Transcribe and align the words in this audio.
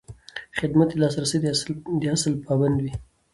خدمت 0.59 0.89
د 0.95 0.99
لاسرسي 1.01 1.37
د 2.01 2.03
اصل 2.15 2.33
پابند 2.45 2.77
وي. 2.83 2.93